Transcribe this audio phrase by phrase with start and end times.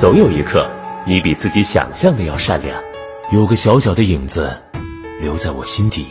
[0.00, 0.66] 总有一刻，
[1.04, 2.74] 你比自己想象的要善良。
[3.30, 4.50] 有个小小的影子，
[5.20, 6.06] 留在我心底，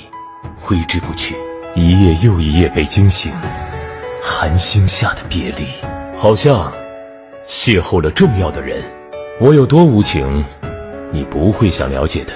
[0.61, 1.35] 挥之不去。
[1.73, 3.31] 一夜又一夜被惊醒，
[4.21, 5.65] 寒星下的别离，
[6.15, 6.71] 好像
[7.47, 8.79] 邂逅了重要的人。
[9.41, 10.45] 我有多无情，
[11.09, 12.33] 你不会想了解的。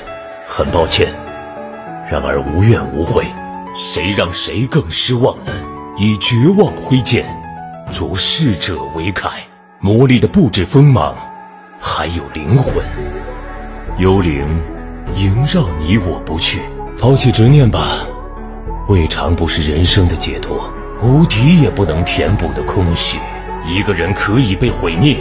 [0.48, 1.08] 很抱歉，
[2.10, 3.24] 然而无怨无悔。
[3.76, 5.52] 谁让谁更失望呢？
[6.00, 7.24] 以绝望挥剑，
[7.92, 9.30] 着逝者为铠，
[9.80, 11.16] 磨砺的不止锋芒，
[11.86, 12.82] 还有灵魂。
[13.98, 14.48] 幽灵
[15.16, 16.62] 萦绕你我不去，
[16.98, 17.82] 抛弃执念吧，
[18.88, 20.74] 未尝不是人生的解脱。
[21.02, 23.20] 无敌也不能填补的空虚。
[23.68, 25.18] 一个人可以被毁灭，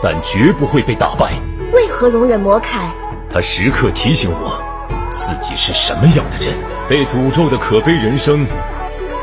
[0.00, 1.32] 但绝不会被打败。
[1.72, 2.86] 为何容忍魔铠？
[3.28, 4.62] 他时刻提醒我，
[5.10, 6.54] 自己是什么样的人。
[6.88, 8.46] 被诅咒的可悲人生，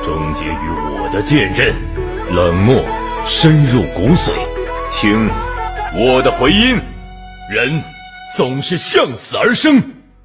[0.04, 0.68] 终结于
[1.00, 1.74] 我的剑刃。
[2.30, 2.84] 冷漠
[3.26, 4.32] 深入骨髓。
[4.92, 5.30] 听
[5.96, 6.76] 我的回音，
[7.52, 7.80] 人
[8.36, 9.80] 总是向死而生。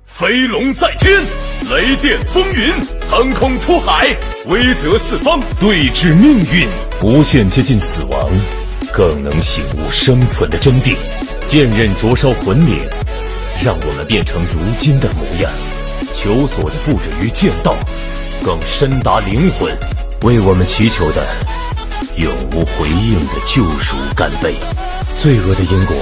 [0.06, 1.20] 飞龙在天，
[1.70, 2.72] 雷电风云，
[3.10, 4.08] 腾空出海，
[4.46, 6.66] 威泽四方，对峙命运。
[7.02, 8.30] 无限接近死亡，
[8.94, 10.96] 更能醒悟生存的真谛。
[11.46, 12.78] 剑刃灼烧魂灵，
[13.62, 15.52] 让我们变成如今的模样。
[16.14, 17.76] 求索的不止于剑道，
[18.42, 19.70] 更深达灵魂。
[20.22, 21.24] 为我们祈求的
[22.16, 24.54] 永无回应的救赎干杯。
[25.18, 25.96] 罪恶的因果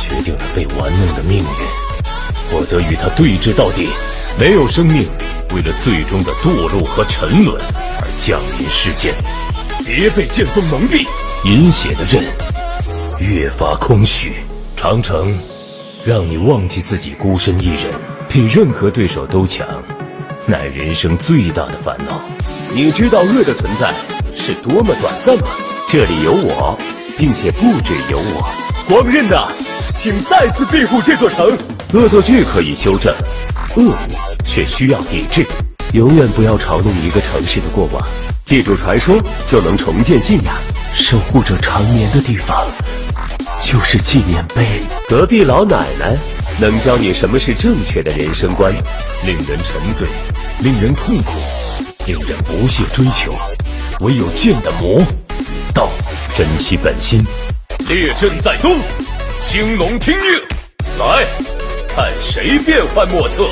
[0.00, 1.44] 决定了被玩弄的命运，
[2.50, 3.90] 我则与他对峙到底。
[4.38, 5.06] 没有生命
[5.54, 7.60] 为了最终的堕落和沉沦
[8.00, 9.14] 而降临世间。
[9.84, 11.06] 别被剑锋蒙蔽，
[11.44, 12.24] 饮血的刃
[13.20, 14.32] 越发空虚。
[14.74, 15.38] 长城
[16.02, 17.92] 让你忘记自己孤身一人。
[18.28, 19.66] 比任何对手都强，
[20.46, 22.22] 乃人生最大的烦恼。
[22.74, 23.94] 你知道恶的存在
[24.34, 25.48] 是多么短暂吗？
[25.88, 26.76] 这里有我，
[27.18, 28.48] 并且不止有我。
[28.88, 29.48] 光刃呐，
[29.96, 31.56] 请再次庇护这座城。
[31.92, 33.14] 恶作剧可以修正，
[33.76, 33.94] 恶
[34.46, 35.46] 却需要抵制。
[35.92, 38.02] 永远不要嘲弄一个城市的过往，
[38.44, 39.16] 记住传说
[39.50, 40.54] 就能重建信仰。
[40.92, 42.66] 守护者长眠的地方，
[43.60, 44.80] 就是纪念碑。
[45.08, 46.16] 隔壁老奶奶。
[46.58, 48.72] 能教你什么是正确的人生观，
[49.26, 50.08] 令人沉醉，
[50.60, 51.38] 令人痛苦，
[52.06, 53.34] 令人不懈追求。
[54.00, 55.02] 唯有剑的魔
[55.74, 55.90] 道，
[56.36, 57.24] 珍惜本心。
[57.88, 58.78] 列阵在东，
[59.40, 60.38] 青龙听令，
[60.98, 61.24] 来
[61.88, 63.48] 看谁变幻莫测。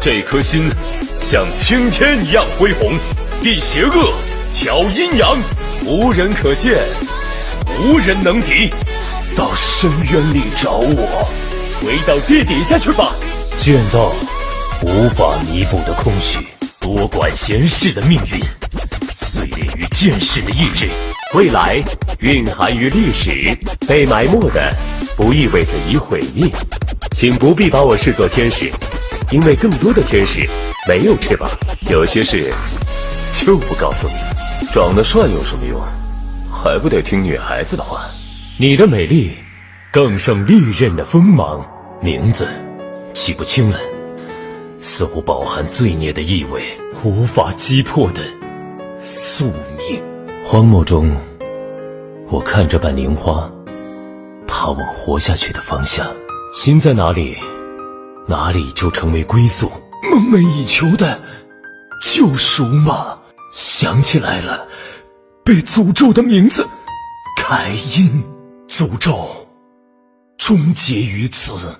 [0.00, 0.70] 这颗心
[1.18, 2.96] 像青天一样恢宏，
[3.42, 4.14] 避邪恶，
[4.54, 5.36] 调阴阳，
[5.84, 6.78] 无人可见，
[7.80, 8.70] 无人能敌。
[9.36, 11.28] 到深渊里找我。
[11.82, 13.16] 回到地底下去吧。
[13.56, 14.14] 剑道
[14.82, 16.38] 无法弥补的空虚，
[16.78, 18.40] 多管闲事的命运，
[19.16, 20.88] 碎裂于剑士的意志。
[21.34, 21.84] 未来
[22.20, 23.54] 蕴含于历史，
[23.86, 24.74] 被埋没的
[25.14, 26.48] 不意味着已毁灭。
[27.14, 28.70] 请不必把我视作天使，
[29.30, 30.48] 因为更多的天使
[30.88, 31.50] 没有翅膀。
[31.90, 32.50] 有些事
[33.32, 34.14] 就不告诉你。
[34.72, 35.78] 长得帅有什么用？
[36.50, 38.08] 还不得听女孩子的话。
[38.58, 39.32] 你的美丽。
[39.90, 41.66] 更胜利刃的锋芒，
[42.02, 42.46] 名字
[43.14, 43.78] 记不清了，
[44.78, 46.62] 似乎饱含罪孽的意味，
[47.02, 48.20] 无法击破的
[49.02, 49.46] 宿
[49.78, 50.07] 命。
[50.50, 51.14] 荒漠中，
[52.30, 53.52] 我看着半凝花，
[54.46, 56.06] 踏往活下去的方向。
[56.54, 57.36] 心在哪里，
[58.26, 59.70] 哪里就成为归宿。
[60.10, 61.20] 梦寐以求的
[62.00, 63.18] 救赎吗？
[63.52, 64.66] 想起来了，
[65.44, 66.66] 被诅咒的名字，
[67.36, 68.24] 凯因，
[68.66, 69.28] 诅咒。
[70.38, 71.76] 终结于此。